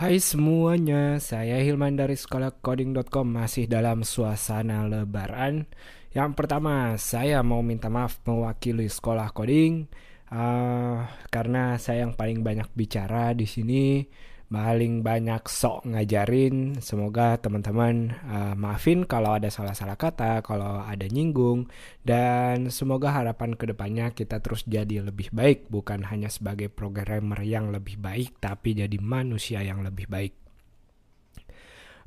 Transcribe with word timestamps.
Hai 0.00 0.16
semuanya, 0.16 1.20
saya 1.20 1.60
Hilman 1.60 1.92
dari 1.92 2.16
sekolah 2.16 2.64
coding.com 2.64 3.36
masih 3.36 3.68
dalam 3.68 4.00
suasana 4.00 4.88
lebaran. 4.88 5.68
Yang 6.16 6.40
pertama, 6.40 6.96
saya 6.96 7.44
mau 7.44 7.60
minta 7.60 7.92
maaf 7.92 8.16
mewakili 8.24 8.88
sekolah 8.88 9.28
coding 9.36 9.84
uh, 10.30 11.06
karena 11.28 11.76
saya 11.76 12.08
yang 12.08 12.14
paling 12.16 12.40
banyak 12.40 12.66
bicara 12.74 13.36
di 13.36 13.46
sini 13.46 14.06
paling 14.50 15.06
banyak 15.06 15.46
sok 15.46 15.86
ngajarin. 15.94 16.82
Semoga 16.82 17.38
teman-teman 17.38 18.10
uh, 18.26 18.54
maafin 18.58 19.06
kalau 19.06 19.38
ada 19.38 19.46
salah-salah 19.46 19.94
kata, 19.94 20.42
kalau 20.42 20.82
ada 20.82 21.06
nyinggung, 21.06 21.70
dan 22.02 22.66
semoga 22.74 23.14
harapan 23.14 23.54
ke 23.54 23.70
depannya 23.70 24.10
kita 24.10 24.42
terus 24.42 24.66
jadi 24.66 25.06
lebih 25.06 25.30
baik, 25.30 25.70
bukan 25.70 26.02
hanya 26.10 26.26
sebagai 26.26 26.66
programmer 26.66 27.38
yang 27.46 27.70
lebih 27.70 27.96
baik, 28.02 28.42
tapi 28.42 28.74
jadi 28.74 28.98
manusia 28.98 29.62
yang 29.62 29.86
lebih 29.86 30.10
baik. 30.10 30.34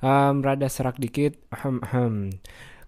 Um, 0.04 0.44
serak 0.68 1.00
dikit. 1.00 1.40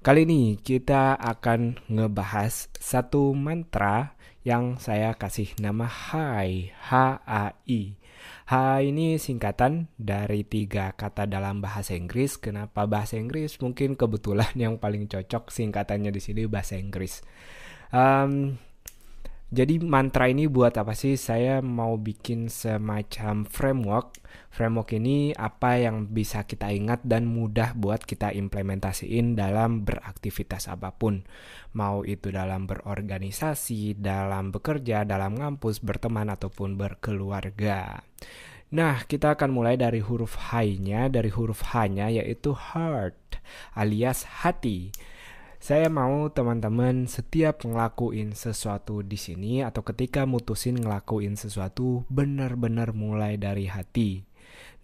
Kali 0.05 0.21
ini 0.21 0.53
kita 0.61 1.17
akan 1.17 1.81
ngebahas 1.89 2.69
satu 2.77 3.33
mantra 3.33 4.13
yang 4.45 4.77
saya 4.77 5.17
kasih 5.17 5.57
nama 5.57 5.89
Hai, 5.89 6.69
H-A-I. 6.77 7.97
H 8.45 8.53
ini 8.85 9.17
singkatan 9.17 9.89
dari 9.97 10.45
tiga 10.45 10.93
kata 10.93 11.25
dalam 11.25 11.57
bahasa 11.57 11.97
Inggris. 11.97 12.37
Kenapa 12.37 12.85
bahasa 12.85 13.17
Inggris? 13.17 13.57
Mungkin 13.57 13.97
kebetulan 13.97 14.53
yang 14.53 14.77
paling 14.77 15.09
cocok 15.09 15.49
singkatannya 15.49 16.13
di 16.13 16.21
sini 16.21 16.45
bahasa 16.45 16.77
Inggris. 16.77 17.25
Um, 17.89 18.61
jadi 19.53 19.77
mantra 19.77 20.25
ini 20.25 20.49
buat 20.49 20.73
apa 20.73 20.97
sih? 20.97 21.13
Saya 21.21 21.61
mau 21.61 22.01
bikin 22.01 22.49
semacam 22.49 23.45
framework. 23.45 24.17
Framework 24.49 24.97
ini 24.97 25.37
apa 25.37 25.77
yang 25.77 26.09
bisa 26.09 26.49
kita 26.49 26.73
ingat 26.73 27.05
dan 27.05 27.29
mudah 27.29 27.77
buat 27.77 28.01
kita 28.01 28.33
implementasiin 28.33 29.37
dalam 29.37 29.85
beraktivitas 29.85 30.65
apa 30.65 30.97
pun. 30.97 31.29
Mau 31.77 32.01
itu 32.01 32.33
dalam 32.33 32.65
berorganisasi, 32.65 34.01
dalam 34.01 34.49
bekerja, 34.49 35.05
dalam 35.05 35.37
ngampus, 35.37 35.77
berteman 35.85 36.33
ataupun 36.33 36.73
berkeluarga. 36.73 38.01
Nah, 38.73 39.05
kita 39.05 39.37
akan 39.37 39.53
mulai 39.53 39.77
dari 39.77 40.01
huruf 40.01 40.33
H-nya, 40.51 41.07
dari 41.13 41.29
huruf 41.29 41.61
H-nya 41.69 42.09
yaitu 42.09 42.57
heart 42.57 43.37
alias 43.77 44.25
hati. 44.41 44.89
Saya 45.65 45.89
mau 45.89 46.29
teman-teman 46.29 47.09
setiap 47.09 47.65
ngelakuin 47.65 48.37
sesuatu 48.37 49.01
di 49.01 49.17
sini 49.17 49.65
atau 49.65 49.81
ketika 49.81 50.21
mutusin 50.29 50.77
ngelakuin 50.77 51.33
sesuatu 51.33 52.05
benar-benar 52.05 52.93
mulai 52.93 53.41
dari 53.41 53.65
hati. 53.65 54.21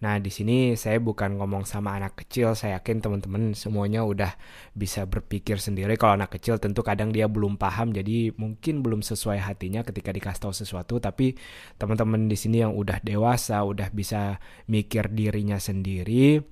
Nah, 0.02 0.18
di 0.18 0.26
sini 0.34 0.74
saya 0.74 0.98
bukan 0.98 1.38
ngomong 1.38 1.70
sama 1.70 1.94
anak 1.94 2.26
kecil, 2.26 2.58
saya 2.58 2.82
yakin 2.82 2.98
teman-teman 2.98 3.54
semuanya 3.54 4.02
udah 4.02 4.34
bisa 4.74 5.06
berpikir 5.06 5.62
sendiri. 5.62 5.94
Kalau 5.94 6.18
anak 6.18 6.34
kecil 6.34 6.58
tentu 6.58 6.82
kadang 6.82 7.14
dia 7.14 7.30
belum 7.30 7.62
paham, 7.62 7.94
jadi 7.94 8.34
mungkin 8.34 8.82
belum 8.82 9.06
sesuai 9.06 9.38
hatinya 9.38 9.86
ketika 9.86 10.10
dikasih 10.10 10.50
tahu 10.50 10.54
sesuatu, 10.66 10.98
tapi 10.98 11.38
teman-teman 11.78 12.26
di 12.26 12.34
sini 12.34 12.58
yang 12.58 12.74
udah 12.74 12.98
dewasa, 13.06 13.62
udah 13.62 13.86
bisa 13.94 14.42
mikir 14.66 15.14
dirinya 15.14 15.62
sendiri, 15.62 16.42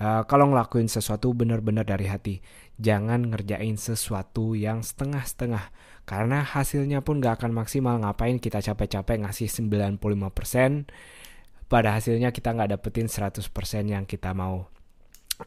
uh, 0.00 0.22
kalau 0.26 0.50
ngelakuin 0.50 0.90
sesuatu 0.90 1.30
benar-benar 1.34 1.86
dari 1.86 2.06
hati. 2.08 2.40
Jangan 2.74 3.30
ngerjain 3.30 3.78
sesuatu 3.78 4.58
yang 4.58 4.82
setengah-setengah. 4.82 5.70
Karena 6.04 6.42
hasilnya 6.42 7.00
pun 7.06 7.22
gak 7.22 7.42
akan 7.42 7.54
maksimal. 7.54 7.96
Ngapain 8.02 8.42
kita 8.42 8.58
capek-capek 8.58 9.22
ngasih 9.24 9.48
95% 9.48 9.98
pada 11.64 11.96
hasilnya 11.96 12.30
kita 12.30 12.52
nggak 12.54 12.76
dapetin 12.76 13.08
100% 13.08 13.40
yang 13.88 14.04
kita 14.04 14.36
mau. 14.36 14.68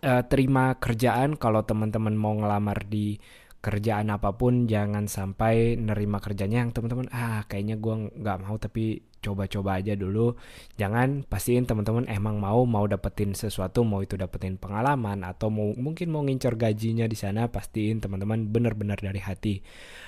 Uh, 0.04 0.20
terima 0.28 0.76
kerjaan 0.76 1.40
kalau 1.40 1.64
teman-teman 1.64 2.12
mau 2.12 2.36
ngelamar 2.36 2.84
di 2.84 3.16
kerjaan 3.58 4.14
apa 4.14 4.38
pun 4.38 4.70
jangan 4.70 5.10
sampai 5.10 5.76
nerima 5.76 6.22
kerjanya 6.22 6.62
yang 6.64 6.72
teman-teman 6.72 7.10
ah 7.10 7.44
kayaknya 7.50 7.76
gue 7.82 8.16
nggak 8.16 8.38
mau 8.46 8.56
tapi 8.62 9.02
coba-coba 9.18 9.82
aja 9.82 9.98
dulu. 9.98 10.38
Jangan 10.80 11.26
pastiin 11.28 11.66
teman-teman 11.68 12.08
emang 12.08 12.40
mau 12.40 12.64
mau 12.64 12.86
dapetin 12.86 13.34
sesuatu 13.34 13.84
mau 13.84 14.00
itu 14.06 14.16
dapetin 14.16 14.56
pengalaman 14.56 15.26
atau 15.26 15.52
mau 15.52 15.74
mungkin 15.76 16.14
mau 16.14 16.24
ngincer 16.24 16.56
gajinya 16.56 17.10
di 17.10 17.18
sana 17.18 17.50
pastiin 17.52 18.00
teman-teman 18.00 18.48
benar-benar 18.48 19.02
dari 19.02 19.20
hati. 19.20 19.60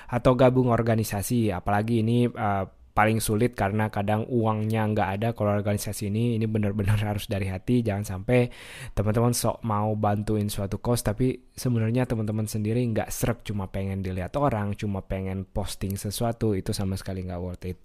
Atau 0.10 0.40
gabung 0.40 0.72
organisasi 0.72 1.52
apalagi 1.52 2.02
ini 2.06 2.30
uh, 2.30 2.66
paling 3.00 3.24
sulit 3.24 3.56
karena 3.56 3.88
kadang 3.88 4.28
uangnya 4.28 4.84
nggak 4.92 5.10
ada. 5.16 5.28
Kalau 5.32 5.56
organisasi 5.56 6.12
ini 6.12 6.36
ini 6.36 6.44
benar-benar 6.44 7.00
harus 7.16 7.32
dari 7.32 7.48
hati. 7.48 7.80
Jangan 7.80 8.04
sampai 8.04 8.52
teman-teman 8.92 9.32
sok 9.32 9.64
mau 9.64 9.96
bantuin 9.96 10.52
suatu 10.52 10.84
kos 10.84 11.08
tapi 11.08 11.48
sebenarnya 11.56 12.04
teman-teman 12.04 12.44
sendiri 12.44 12.84
nggak 12.92 13.08
serak 13.08 13.48
cuma 13.48 13.72
pengen 13.72 14.04
dilihat 14.04 14.36
orang 14.36 14.76
cuma 14.76 15.00
pengen 15.00 15.48
posting 15.48 15.96
sesuatu 15.96 16.52
itu 16.60 16.76
sama 16.76 17.00
sekali 17.00 17.24
nggak 17.24 17.40
worth 17.40 17.72
it. 17.72 17.80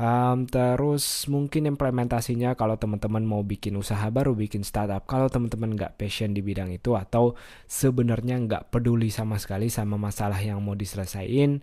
Um, 0.00 0.48
terus 0.48 1.28
mungkin 1.28 1.68
implementasinya 1.68 2.56
kalau 2.56 2.80
teman-teman 2.80 3.20
mau 3.20 3.44
bikin 3.44 3.76
usaha 3.76 4.08
baru, 4.08 4.32
bikin 4.32 4.64
startup, 4.64 5.04
kalau 5.04 5.28
teman-teman 5.28 5.76
nggak 5.76 6.00
passion 6.00 6.32
di 6.32 6.40
bidang 6.40 6.72
itu 6.72 6.96
atau 6.96 7.36
sebenarnya 7.68 8.40
nggak 8.40 8.72
peduli 8.72 9.12
sama 9.12 9.36
sekali 9.36 9.68
sama 9.68 10.00
masalah 10.00 10.40
yang 10.40 10.64
mau 10.64 10.72
diselesaikan, 10.72 11.60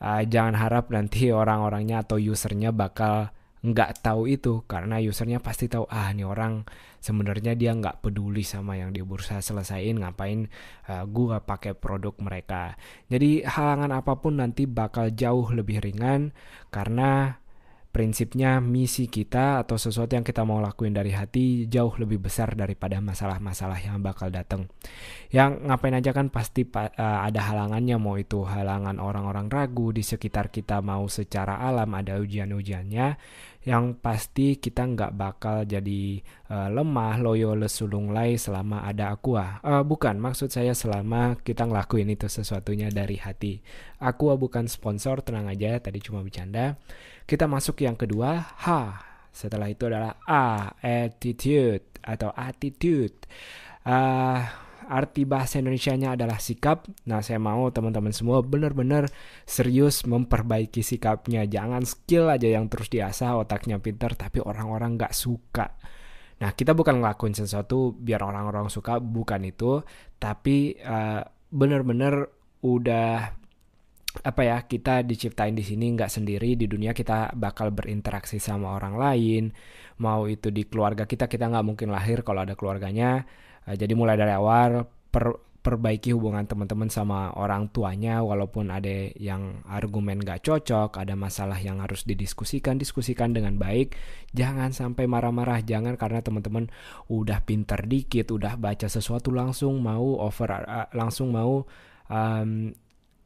uh, 0.00 0.22
jangan 0.24 0.56
harap 0.56 0.88
nanti 0.90 1.30
orang-orangnya 1.40 2.02
atau 2.02 2.16
usernya 2.18 2.72
bakal 2.72 3.30
nggak 3.60 4.00
tahu 4.00 4.24
itu 4.24 4.64
karena 4.64 4.96
usernya 5.04 5.36
pasti 5.44 5.68
tahu 5.68 5.84
ah 5.92 6.08
ini 6.16 6.24
orang 6.24 6.64
sebenarnya 6.96 7.52
dia 7.52 7.76
nggak 7.76 8.00
peduli 8.00 8.40
sama 8.40 8.80
yang 8.80 8.88
dia 8.88 9.04
berusaha 9.04 9.44
selesaiin 9.44 10.00
ngapain 10.00 10.48
uh, 10.88 11.04
gua 11.04 11.44
pakai 11.44 11.76
produk 11.76 12.16
mereka. 12.24 12.80
Jadi 13.12 13.44
halangan 13.44 13.92
apa 13.92 14.16
pun 14.16 14.40
nanti 14.40 14.64
bakal 14.64 15.12
jauh 15.12 15.52
lebih 15.52 15.84
ringan 15.84 16.32
karena 16.72 17.36
prinsipnya 17.90 18.62
misi 18.62 19.10
kita 19.10 19.66
atau 19.66 19.74
sesuatu 19.74 20.14
yang 20.14 20.22
kita 20.22 20.46
mau 20.46 20.62
lakuin 20.62 20.94
dari 20.94 21.10
hati 21.10 21.66
jauh 21.66 21.90
lebih 21.98 22.22
besar 22.22 22.54
daripada 22.54 23.02
masalah-masalah 23.02 23.82
yang 23.82 23.98
bakal 23.98 24.30
datang. 24.30 24.70
Yang 25.34 25.66
ngapain 25.66 25.98
aja 25.98 26.14
kan 26.14 26.30
pasti 26.30 26.62
uh, 26.70 26.88
ada 27.26 27.42
halangannya 27.50 27.98
mau 27.98 28.14
itu 28.14 28.46
halangan 28.46 29.02
orang-orang 29.02 29.50
ragu 29.50 29.90
di 29.90 30.06
sekitar 30.06 30.54
kita 30.54 30.78
mau 30.78 31.10
secara 31.10 31.58
alam 31.58 31.90
ada 31.98 32.22
ujian-ujiannya 32.22 33.06
yang 33.60 33.92
pasti 34.00 34.56
kita 34.56 34.88
nggak 34.88 35.12
bakal 35.12 35.68
jadi 35.68 36.24
uh, 36.48 36.72
lemah 36.72 37.20
loyo 37.20 37.52
lesulung 37.52 38.08
lai 38.16 38.40
selama 38.40 38.88
ada 38.88 39.12
aqua. 39.12 39.60
Uh, 39.60 39.84
bukan 39.84 40.16
maksud 40.16 40.48
saya 40.48 40.72
selama 40.72 41.36
kita 41.44 41.68
ngelakuin 41.68 42.08
itu 42.08 42.24
sesuatunya 42.24 42.88
dari 42.88 43.20
hati. 43.20 43.60
Aqua 44.00 44.40
bukan 44.40 44.64
sponsor 44.64 45.20
tenang 45.20 45.52
aja 45.52 45.76
tadi 45.76 46.00
cuma 46.00 46.24
bercanda. 46.24 46.80
Kita 47.28 47.44
masuk 47.44 47.84
yang 47.84 48.00
kedua 48.00 48.56
H. 48.64 48.68
Setelah 49.30 49.68
itu 49.68 49.86
adalah 49.86 50.16
A 50.24 50.72
attitude 50.80 51.84
atau 52.00 52.32
attitude. 52.32 53.28
Uh, 53.84 54.69
arti 54.90 55.22
bahasa 55.22 55.62
Indonesia-nya 55.62 56.18
adalah 56.18 56.42
sikap. 56.42 56.90
Nah, 57.06 57.22
saya 57.22 57.38
mau 57.38 57.70
teman-teman 57.70 58.10
semua 58.10 58.42
benar-benar 58.42 59.06
serius 59.46 60.02
memperbaiki 60.02 60.82
sikapnya. 60.82 61.46
Jangan 61.46 61.86
skill 61.86 62.26
aja 62.26 62.50
yang 62.50 62.66
terus 62.66 62.90
diasah, 62.90 63.38
otaknya 63.38 63.78
pinter, 63.78 64.18
tapi 64.18 64.42
orang-orang 64.42 64.98
nggak 64.98 65.14
suka. 65.14 65.78
Nah, 66.42 66.50
kita 66.58 66.74
bukan 66.74 66.98
ngelakuin 66.98 67.38
sesuatu 67.38 67.94
biar 67.94 68.26
orang-orang 68.26 68.66
suka, 68.66 68.98
bukan 68.98 69.46
itu. 69.46 69.78
Tapi 70.18 70.74
uh, 70.82 71.22
benar-benar 71.54 72.26
udah 72.66 73.40
apa 74.10 74.42
ya 74.42 74.58
kita 74.66 75.06
diciptain 75.06 75.54
di 75.54 75.62
sini 75.62 75.94
nggak 75.94 76.10
sendiri 76.10 76.58
di 76.58 76.66
dunia 76.66 76.90
kita 76.90 77.30
bakal 77.38 77.70
berinteraksi 77.70 78.42
sama 78.42 78.74
orang 78.74 78.98
lain 78.98 79.54
mau 80.02 80.26
itu 80.26 80.50
di 80.50 80.66
keluarga 80.66 81.06
kita 81.06 81.30
kita 81.30 81.46
nggak 81.46 81.62
mungkin 81.62 81.94
lahir 81.94 82.26
kalau 82.26 82.42
ada 82.42 82.58
keluarganya 82.58 83.22
Uh, 83.66 83.76
jadi 83.76 83.92
mulai 83.96 84.16
dari 84.16 84.32
awal 84.32 84.84
per, 85.10 85.50
perbaiki 85.60 86.16
hubungan 86.16 86.48
teman-teman 86.48 86.88
sama 86.88 87.36
orang 87.36 87.68
tuanya 87.68 88.24
walaupun 88.24 88.72
ada 88.72 89.12
yang 89.20 89.60
argumen 89.68 90.16
gak 90.24 90.48
cocok, 90.48 90.96
ada 90.96 91.12
masalah 91.12 91.60
yang 91.60 91.84
harus 91.84 92.08
didiskusikan, 92.08 92.80
diskusikan 92.80 93.36
dengan 93.36 93.60
baik. 93.60 93.92
Jangan 94.32 94.72
sampai 94.72 95.04
marah-marah, 95.04 95.60
jangan 95.60 96.00
karena 96.00 96.24
teman-teman 96.24 96.72
udah 97.12 97.44
pinter 97.44 97.84
dikit, 97.84 98.32
udah 98.32 98.56
baca 98.56 98.88
sesuatu 98.88 99.28
langsung 99.28 99.84
mau 99.84 100.16
over 100.16 100.48
uh, 100.64 100.88
langsung 100.96 101.36
mau 101.36 101.68
um, 102.08 102.72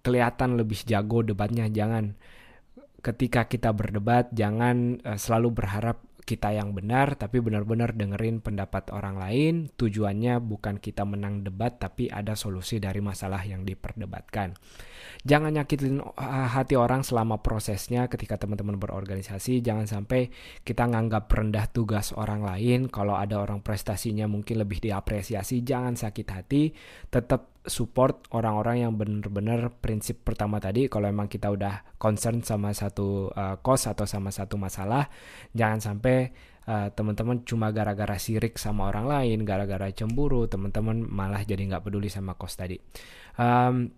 kelihatan 0.03 0.59
lebih 0.59 0.83
jago 0.85 1.23
debatnya, 1.23 1.71
jangan 1.71 2.19
ketika 3.05 3.47
kita 3.47 3.71
berdebat 3.71 4.33
jangan 4.35 4.99
uh, 5.07 5.15
selalu 5.21 5.55
berharap 5.55 6.03
kita 6.25 6.57
yang 6.57 6.73
benar, 6.73 7.21
tapi 7.21 7.39
benar-benar 7.45 7.93
dengerin 7.93 8.41
pendapat 8.41 8.89
orang 8.91 9.21
lain. 9.21 9.55
Tujuannya 9.77 10.41
bukan 10.41 10.81
kita 10.81 11.05
menang 11.05 11.45
debat, 11.45 11.77
tapi 11.77 12.09
ada 12.09 12.33
solusi 12.33 12.81
dari 12.81 13.05
masalah 13.05 13.45
yang 13.45 13.63
diperdebatkan. 13.63 14.57
Jangan 15.25 15.53
nyakitin 15.57 16.01
uh, 16.01 16.49
hati 16.49 16.75
orang 16.81 17.05
selama 17.05 17.41
prosesnya 17.45 18.09
ketika 18.09 18.41
teman-teman 18.41 18.81
berorganisasi. 18.81 19.61
Jangan 19.61 19.85
sampai 19.87 20.33
kita 20.65 20.89
nganggap 20.89 21.29
rendah 21.29 21.69
tugas 21.71 22.11
orang 22.17 22.43
lain. 22.43 22.89
Kalau 22.89 23.15
ada 23.15 23.39
orang 23.39 23.61
prestasinya 23.61 24.25
mungkin 24.25 24.65
lebih 24.65 24.83
diapresiasi, 24.83 25.61
jangan 25.61 25.95
sakit 25.95 26.29
hati. 26.33 26.73
Tetap 27.09 27.54
support 27.65 28.29
orang-orang 28.37 28.85
yang 28.85 28.93
benar-benar 28.95 29.73
prinsip 29.81 30.21
pertama 30.21 30.61
tadi. 30.61 30.87
Kalau 30.93 31.09
emang 31.09 31.33
kita 31.33 31.49
udah 31.49 31.97
concern 31.97 32.45
sama 32.45 32.77
satu 32.77 33.33
uh, 33.33 33.57
cost 33.65 33.89
atau 33.89 34.05
sama 34.05 34.29
satu 34.29 34.61
masalah 34.61 35.09
jangan 35.57 35.81
sampai 35.81 36.31
uh, 36.69 36.93
teman-teman 36.93 37.41
cuma 37.49 37.73
gara-gara 37.73 38.21
sirik 38.21 38.61
sama 38.61 38.93
orang 38.93 39.09
lain 39.09 39.39
gara-gara 39.49 39.89
cemburu 39.97 40.45
teman-teman 40.45 41.01
malah 41.09 41.41
jadi 41.41 41.65
nggak 41.65 41.85
peduli 41.89 42.13
sama 42.13 42.37
cost 42.37 42.61
tadi. 42.61 42.77
Um, 43.41 43.89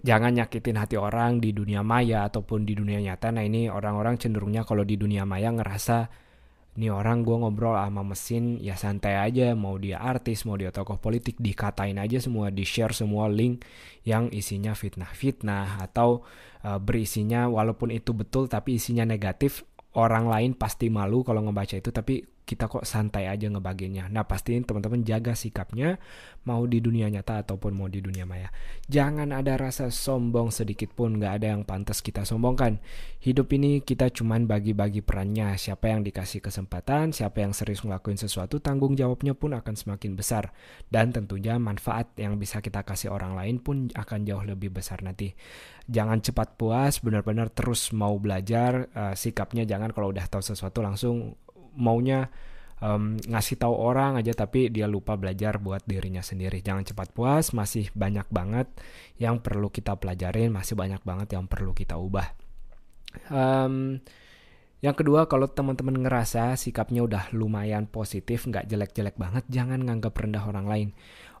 jangan 0.00 0.36
nyakitin 0.36 0.76
hati 0.76 0.96
orang 1.00 1.40
di 1.40 1.52
dunia 1.52 1.80
maya 1.84 2.24
ataupun 2.28 2.64
di 2.64 2.72
dunia 2.72 3.00
nyata. 3.00 3.32
Nah 3.32 3.44
ini 3.44 3.68
orang-orang 3.68 4.16
cenderungnya 4.16 4.64
kalau 4.64 4.84
di 4.84 4.96
dunia 4.96 5.28
maya 5.28 5.52
ngerasa 5.52 6.27
ini 6.78 6.94
orang 6.94 7.26
gue 7.26 7.34
ngobrol 7.34 7.74
sama 7.74 8.06
mesin 8.06 8.62
ya 8.62 8.78
santai 8.78 9.18
aja 9.18 9.58
mau 9.58 9.74
dia 9.82 9.98
artis 9.98 10.46
mau 10.46 10.54
dia 10.54 10.70
tokoh 10.70 11.02
politik 11.02 11.34
dikatain 11.42 11.98
aja 11.98 12.22
semua 12.22 12.54
di 12.54 12.62
share 12.62 12.94
semua 12.94 13.26
link 13.26 13.66
yang 14.06 14.30
isinya 14.30 14.78
fitnah-fitnah 14.78 15.82
atau 15.82 16.22
uh, 16.62 16.78
berisinya 16.78 17.50
walaupun 17.50 17.90
itu 17.90 18.14
betul 18.14 18.46
tapi 18.46 18.78
isinya 18.78 19.02
negatif 19.02 19.66
orang 19.98 20.30
lain 20.30 20.50
pasti 20.54 20.86
malu 20.86 21.26
kalau 21.26 21.42
ngebaca 21.42 21.74
itu 21.74 21.90
tapi 21.90 22.22
kita 22.48 22.64
kok 22.64 22.88
santai 22.88 23.28
aja 23.28 23.44
ngebaginya. 23.52 24.08
Nah 24.08 24.24
pastiin 24.24 24.64
teman-teman 24.64 25.04
jaga 25.04 25.36
sikapnya 25.36 26.00
mau 26.48 26.64
di 26.64 26.80
dunia 26.80 27.12
nyata 27.12 27.44
ataupun 27.44 27.76
mau 27.76 27.92
di 27.92 28.00
dunia 28.00 28.24
maya. 28.24 28.48
Jangan 28.88 29.36
ada 29.36 29.60
rasa 29.60 29.92
sombong 29.92 30.48
sedikit 30.48 30.96
pun 30.96 31.20
nggak 31.20 31.32
ada 31.36 31.46
yang 31.52 31.68
pantas 31.68 32.00
kita 32.00 32.24
sombongkan. 32.24 32.80
Hidup 33.20 33.52
ini 33.52 33.84
kita 33.84 34.08
cuman 34.08 34.48
bagi-bagi 34.48 35.04
perannya. 35.04 35.60
Siapa 35.60 35.92
yang 35.92 36.00
dikasih 36.00 36.40
kesempatan, 36.40 37.12
siapa 37.12 37.44
yang 37.44 37.52
serius 37.52 37.84
ngelakuin 37.84 38.16
sesuatu, 38.16 38.64
tanggung 38.64 38.96
jawabnya 38.96 39.36
pun 39.36 39.52
akan 39.52 39.74
semakin 39.76 40.16
besar. 40.16 40.56
Dan 40.88 41.12
tentunya 41.12 41.60
manfaat 41.60 42.16
yang 42.16 42.40
bisa 42.40 42.64
kita 42.64 42.80
kasih 42.80 43.12
orang 43.12 43.36
lain 43.36 43.60
pun 43.60 43.92
akan 43.92 44.24
jauh 44.24 44.40
lebih 44.48 44.72
besar 44.72 45.04
nanti. 45.04 45.36
Jangan 45.88 46.24
cepat 46.24 46.56
puas, 46.56 47.00
benar-benar 47.04 47.52
terus 47.52 47.92
mau 47.92 48.16
belajar. 48.16 48.88
Uh, 48.96 49.12
sikapnya 49.12 49.68
jangan 49.68 49.92
kalau 49.92 50.12
udah 50.12 50.24
tahu 50.28 50.40
sesuatu 50.40 50.80
langsung 50.80 51.36
maunya 51.78 52.26
um, 52.82 53.18
ngasih 53.18 53.58
tahu 53.58 53.74
orang 53.74 54.18
aja 54.18 54.34
tapi 54.34 54.70
dia 54.70 54.86
lupa 54.90 55.14
belajar 55.14 55.58
buat 55.62 55.82
dirinya 55.86 56.22
sendiri. 56.22 56.62
Jangan 56.62 56.84
cepat 56.86 57.14
puas, 57.14 57.54
masih 57.54 57.90
banyak 57.94 58.26
banget 58.30 58.68
yang 59.18 59.38
perlu 59.42 59.70
kita 59.70 59.98
pelajarin, 59.98 60.50
masih 60.50 60.74
banyak 60.74 61.02
banget 61.02 61.38
yang 61.38 61.46
perlu 61.46 61.74
kita 61.74 61.98
ubah. 61.98 62.28
Um, 63.30 64.02
yang 64.78 64.94
kedua, 64.94 65.26
kalau 65.26 65.50
teman-teman 65.50 66.06
ngerasa 66.06 66.54
sikapnya 66.54 67.02
udah 67.02 67.24
lumayan 67.34 67.90
positif, 67.90 68.46
nggak 68.46 68.70
jelek-jelek 68.70 69.18
banget, 69.18 69.44
jangan 69.50 69.82
nganggap 69.82 70.14
rendah 70.14 70.44
orang 70.46 70.66
lain. 70.70 70.88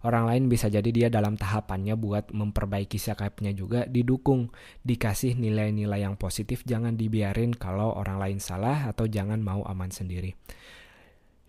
Orang 0.02 0.30
lain 0.30 0.46
bisa 0.46 0.70
jadi 0.70 0.90
dia 0.94 1.08
dalam 1.10 1.34
tahapannya 1.34 1.98
buat 1.98 2.30
memperbaiki 2.30 2.98
sikapnya 3.02 3.50
juga 3.50 3.82
didukung, 3.86 4.54
dikasih 4.86 5.34
nilai-nilai 5.34 6.06
yang 6.06 6.14
positif, 6.14 6.62
jangan 6.62 6.94
dibiarin 6.94 7.50
kalau 7.54 7.94
orang 7.98 8.22
lain 8.22 8.38
salah 8.38 8.86
atau 8.90 9.10
jangan 9.10 9.42
mau 9.42 9.66
aman 9.66 9.90
sendiri. 9.90 10.38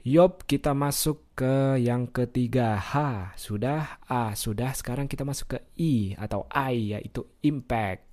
Yop, 0.09 0.49
kita 0.49 0.73
masuk 0.73 1.21
ke 1.37 1.77
yang 1.77 2.09
ketiga. 2.09 2.79
H, 2.79 2.95
sudah. 3.37 4.01
A, 4.07 4.33
sudah. 4.33 4.73
Sekarang 4.73 5.05
kita 5.05 5.21
masuk 5.21 5.53
ke 5.53 5.59
I 5.77 6.15
atau 6.17 6.49
I, 6.49 6.97
yaitu 6.97 7.27
impact. 7.45 8.08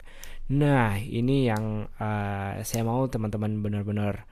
Nah, 0.47 0.95
ini 1.03 1.51
yang 1.51 1.91
uh, 1.99 2.63
saya 2.63 2.87
mau 2.87 3.11
teman-teman 3.11 3.59
benar-benar 3.59 4.31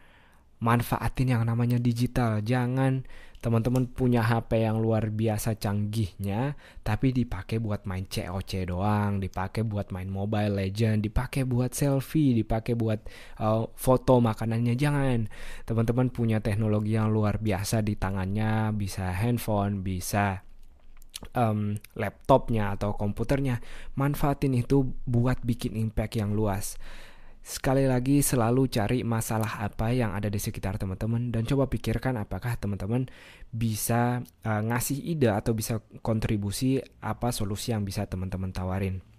manfaatin 0.62 1.34
yang 1.34 1.42
namanya 1.42 1.82
digital. 1.82 2.38
Jangan 2.38 3.02
teman-teman 3.42 3.90
punya 3.90 4.24
HP 4.24 4.64
yang 4.64 4.80
luar 4.80 5.10
biasa 5.12 5.58
canggihnya, 5.58 6.56
tapi 6.80 7.12
dipakai 7.12 7.60
buat 7.60 7.84
main 7.84 8.06
COC 8.06 8.70
doang, 8.70 9.20
dipakai 9.20 9.66
buat 9.66 9.90
main 9.90 10.08
Mobile 10.08 10.54
Legend, 10.64 11.02
dipakai 11.04 11.44
buat 11.44 11.74
selfie, 11.74 12.32
dipakai 12.32 12.78
buat 12.78 13.04
uh, 13.42 13.68
foto 13.74 14.22
makanannya. 14.22 14.78
Jangan. 14.78 15.28
Teman-teman 15.66 16.14
punya 16.14 16.38
teknologi 16.38 16.94
yang 16.94 17.10
luar 17.10 17.42
biasa 17.42 17.82
di 17.82 17.98
tangannya, 17.98 18.70
bisa 18.72 19.10
handphone, 19.12 19.82
bisa 19.82 20.46
um, 21.34 21.78
laptopnya 21.96 22.74
atau 22.74 22.94
komputernya, 22.98 23.60
manfaatin 23.96 24.54
itu 24.58 24.94
buat 25.06 25.40
bikin 25.42 25.78
impact 25.78 26.18
yang 26.18 26.34
luas. 26.34 26.76
Sekali 27.44 27.84
lagi 27.84 28.24
selalu 28.24 28.72
cari 28.72 28.98
masalah 29.04 29.60
apa 29.60 29.92
yang 29.92 30.16
ada 30.16 30.32
di 30.32 30.40
sekitar 30.40 30.80
teman-teman 30.80 31.28
dan 31.28 31.44
coba 31.44 31.68
pikirkan 31.68 32.16
apakah 32.16 32.56
teman-teman 32.56 33.04
bisa 33.52 34.24
uh, 34.48 34.62
ngasih 34.64 34.96
ide 35.04 35.28
atau 35.28 35.52
bisa 35.52 35.84
kontribusi 36.00 36.80
apa 37.04 37.36
solusi 37.36 37.76
yang 37.76 37.84
bisa 37.84 38.08
teman-teman 38.08 38.48
tawarin. 38.48 39.13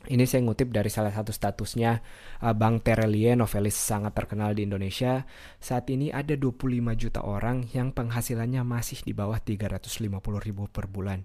Ini 0.00 0.24
saya 0.24 0.40
ngutip 0.48 0.72
dari 0.72 0.88
salah 0.88 1.12
satu 1.12 1.28
statusnya 1.28 2.00
uh, 2.40 2.56
Bang 2.56 2.80
Terelie, 2.80 3.36
novelis 3.36 3.76
sangat 3.76 4.16
terkenal 4.16 4.56
di 4.56 4.64
Indonesia. 4.64 5.28
Saat 5.60 5.92
ini 5.92 6.08
ada 6.08 6.32
25 6.40 6.72
juta 6.96 7.20
orang 7.20 7.68
yang 7.76 7.92
penghasilannya 7.92 8.64
masih 8.64 9.04
di 9.04 9.12
bawah 9.12 9.36
350 9.36 10.08
ribu 10.40 10.72
per 10.72 10.88
bulan. 10.88 11.20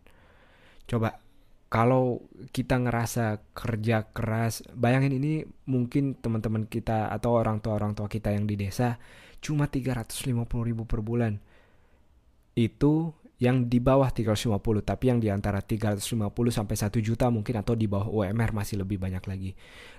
Coba 0.83 1.23
kalau 1.71 2.27
kita 2.51 2.75
ngerasa 2.83 3.55
kerja 3.55 4.11
keras, 4.11 4.59
bayangin 4.75 5.23
ini 5.23 5.33
mungkin 5.71 6.19
teman-teman 6.19 6.67
kita 6.67 7.07
atau 7.15 7.31
orang 7.39 7.63
tua 7.63 7.79
orang 7.79 7.95
tua 7.95 8.11
kita 8.11 8.35
yang 8.35 8.43
di 8.43 8.59
desa 8.59 8.99
cuma 9.39 9.71
350 9.71 10.35
ribu 10.67 10.83
per 10.83 10.99
bulan. 10.99 11.39
Itu 12.59 13.15
yang 13.35 13.67
di 13.67 13.83
bawah 13.83 14.07
350 14.07 14.55
tapi 14.87 15.11
yang 15.11 15.19
di 15.19 15.27
antara 15.27 15.59
350 15.59 16.31
sampai 16.55 16.75
1 16.79 17.03
juta 17.03 17.27
mungkin 17.27 17.59
atau 17.59 17.75
di 17.75 17.83
bawah 17.83 18.07
UMR 18.07 18.55
masih 18.55 18.79
lebih 18.79 18.95
banyak 18.95 19.23
lagi. 19.27 19.51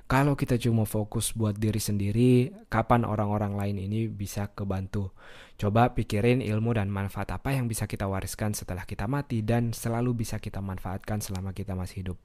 Kalau 0.08 0.38
kita 0.38 0.56
cuma 0.56 0.88
fokus 0.88 1.36
buat 1.36 1.58
diri 1.58 1.82
sendiri, 1.82 2.48
kapan 2.72 3.04
orang-orang 3.04 3.58
lain 3.58 3.76
ini 3.90 4.08
bisa 4.08 4.48
kebantu? 4.54 5.12
Coba 5.60 5.92
pikirin 5.92 6.40
ilmu 6.40 6.76
dan 6.76 6.88
manfaat 6.88 7.28
apa 7.34 7.52
yang 7.52 7.68
bisa 7.68 7.84
kita 7.84 8.08
wariskan 8.08 8.56
setelah 8.56 8.88
kita 8.88 9.04
mati 9.04 9.44
dan 9.44 9.76
selalu 9.76 10.24
bisa 10.24 10.40
kita 10.40 10.64
manfaatkan 10.64 11.20
selama 11.20 11.52
kita 11.52 11.76
masih 11.76 12.06
hidup. 12.06 12.18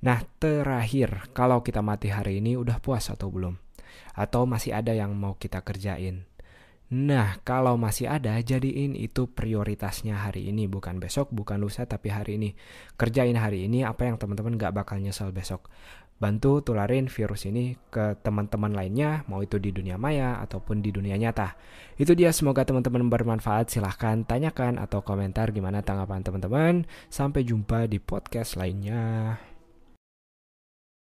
Nah, 0.00 0.24
terakhir, 0.40 1.28
kalau 1.36 1.60
kita 1.60 1.84
mati 1.84 2.08
hari 2.08 2.40
ini 2.40 2.56
udah 2.56 2.80
puas 2.80 3.12
atau 3.12 3.28
belum? 3.28 3.60
Atau 4.16 4.48
masih 4.48 4.72
ada 4.72 4.96
yang 4.96 5.12
mau 5.12 5.36
kita 5.36 5.60
kerjain? 5.60 6.29
Nah, 6.90 7.38
kalau 7.46 7.78
masih 7.78 8.10
ada, 8.10 8.34
jadiin 8.42 8.98
itu 8.98 9.30
prioritasnya 9.30 10.26
hari 10.26 10.50
ini, 10.50 10.66
bukan 10.66 10.98
besok, 10.98 11.30
bukan 11.30 11.62
lusa, 11.62 11.86
tapi 11.86 12.10
hari 12.10 12.34
ini. 12.34 12.50
Kerjain 12.98 13.38
hari 13.38 13.70
ini 13.70 13.86
apa 13.86 14.10
yang 14.10 14.18
teman-teman 14.18 14.58
gak 14.58 14.74
bakal 14.74 14.98
nyesel 14.98 15.30
besok. 15.30 15.70
Bantu 16.18 16.66
tularin 16.66 17.06
virus 17.06 17.46
ini 17.46 17.78
ke 17.94 18.18
teman-teman 18.26 18.74
lainnya, 18.74 19.22
mau 19.30 19.38
itu 19.38 19.62
di 19.62 19.70
dunia 19.70 20.02
maya 20.02 20.42
ataupun 20.42 20.82
di 20.82 20.90
dunia 20.90 21.14
nyata. 21.14 21.54
Itu 21.94 22.18
dia, 22.18 22.34
semoga 22.34 22.66
teman-teman 22.66 23.06
bermanfaat. 23.06 23.70
Silahkan 23.70 24.26
tanyakan 24.26 24.82
atau 24.82 25.00
komentar 25.06 25.54
gimana 25.54 25.86
tanggapan 25.86 26.26
teman-teman. 26.26 26.90
Sampai 27.06 27.46
jumpa 27.46 27.86
di 27.86 28.02
podcast 28.02 28.58
lainnya. 28.58 29.38